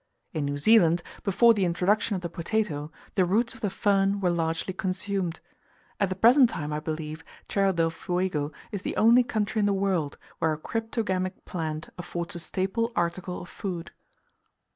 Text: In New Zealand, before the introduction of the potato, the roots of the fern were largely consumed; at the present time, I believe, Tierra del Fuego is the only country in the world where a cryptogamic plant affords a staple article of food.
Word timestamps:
In 0.33 0.45
New 0.45 0.57
Zealand, 0.57 1.03
before 1.21 1.53
the 1.53 1.63
introduction 1.63 2.15
of 2.15 2.21
the 2.23 2.27
potato, 2.27 2.91
the 3.13 3.23
roots 3.23 3.53
of 3.53 3.61
the 3.61 3.69
fern 3.69 4.19
were 4.19 4.31
largely 4.31 4.73
consumed; 4.73 5.39
at 5.99 6.09
the 6.09 6.15
present 6.15 6.49
time, 6.49 6.73
I 6.73 6.79
believe, 6.79 7.23
Tierra 7.47 7.71
del 7.71 7.91
Fuego 7.91 8.51
is 8.71 8.81
the 8.81 8.97
only 8.97 9.21
country 9.21 9.59
in 9.59 9.67
the 9.67 9.73
world 9.73 10.17
where 10.39 10.53
a 10.53 10.57
cryptogamic 10.57 11.45
plant 11.45 11.89
affords 11.99 12.33
a 12.33 12.39
staple 12.39 12.91
article 12.95 13.43
of 13.43 13.49
food. 13.49 13.91